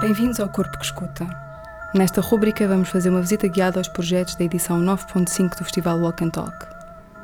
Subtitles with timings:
[0.00, 1.26] Bem-vindos ao Corpo que Escuta.
[1.92, 6.22] Nesta rúbrica vamos fazer uma visita guiada aos projetos da edição 9.5 do Festival Walk
[6.22, 6.56] and Talk.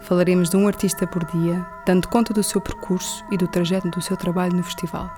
[0.00, 4.02] Falaremos de um artista por dia, dando conta do seu percurso e do trajeto do
[4.02, 5.10] seu trabalho no festival.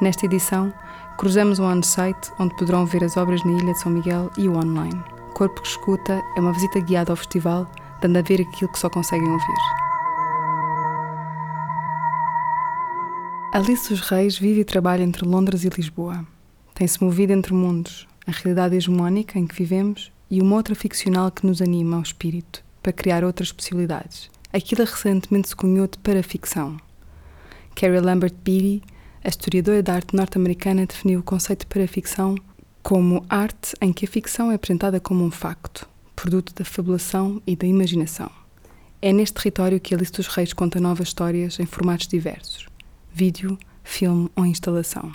[0.00, 0.72] Nesta edição,
[1.18, 4.56] cruzamos o on-site, onde poderão ver as obras na Ilha de São Miguel e o
[4.56, 5.02] online.
[5.34, 7.68] Corpo que Escuta é uma visita guiada ao festival,
[8.00, 9.60] dando a ver aquilo que só conseguem ouvir.
[13.52, 16.24] Alice dos Reis vive e trabalha entre Londres e Lisboa.
[16.80, 21.46] Tem-se movido entre mundos, a realidade hegemónica em que vivemos e uma outra ficcional que
[21.46, 24.30] nos anima ao espírito para criar outras possibilidades.
[24.50, 26.78] Aquilo recentemente se cunhou de paraficção.
[27.74, 28.82] Carrie Lambert Beatty,
[29.22, 32.34] a historiadora da arte norte-americana, definiu o conceito de paraficção
[32.82, 37.54] como arte em que a ficção é apresentada como um facto, produto da fabulação e
[37.54, 38.30] da imaginação.
[39.02, 42.68] É neste território que Alice dos Reis conta novas histórias em formatos diversos:
[43.12, 45.12] vídeo, filme ou instalação.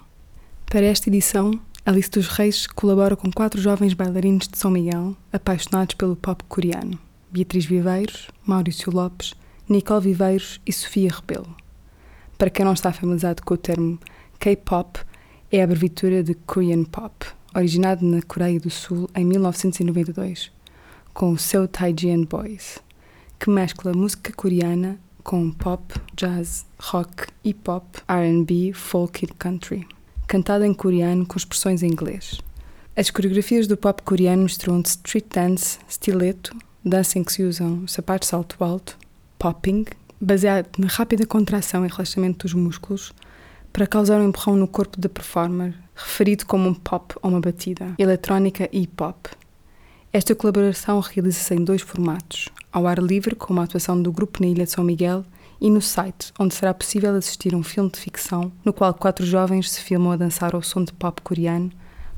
[0.68, 5.96] Para esta edição, Alice dos Reis colabora com quatro jovens bailarinos de São Miguel, apaixonados
[5.96, 7.00] pelo pop coreano:
[7.32, 9.36] Beatriz Viveiros, Maurício Lopes,
[9.70, 11.56] Nicole Viveiros e Sofia Rebelo.
[12.38, 14.00] Para quem não está familiarizado com o termo
[14.40, 15.00] K-pop,
[15.52, 20.52] é a abreviatura de Korean Pop, originado na Coreia do Sul em 1992,
[21.14, 22.80] com o Seo Taiji Boys,
[23.40, 29.88] que mescla música coreana com pop, jazz, rock, hip-hop, R&B, folk e country
[30.28, 32.40] cantada em coreano com expressões em inglês.
[32.96, 38.30] As coreografias do pop coreano misturam street dance, stiletto, dança em que se usam sapatos
[38.30, 38.98] salto alto,
[39.38, 39.86] popping,
[40.20, 43.14] baseado na rápida contração e relaxamento dos músculos,
[43.74, 47.94] para causar um empurrão no corpo da performer, referido como um pop ou uma batida,
[47.98, 49.28] eletrónica e hip-hop.
[50.14, 54.48] Esta colaboração realiza-se em dois formatos, ao ar livre, com uma atuação do grupo na
[54.48, 55.26] Ilha de São Miguel,
[55.66, 59.72] e no site, onde será possível assistir um filme de ficção no qual quatro jovens
[59.72, 61.72] se filmam a dançar ao som de pop coreano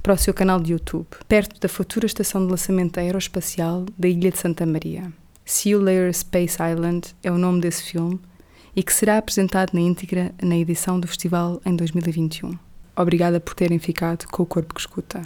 [0.04, 4.32] para o seu canal de YouTube, perto da futura estação de lançamento aeroespacial da Ilha
[4.32, 5.14] de Santa Maria.
[5.45, 8.20] See You Later Space Island é o nome desse filme
[8.76, 12.52] e que será apresentado na íntegra na edição do festival em 2021.
[12.98, 15.22] Obrigada por terem ficado com o corpo que escuta.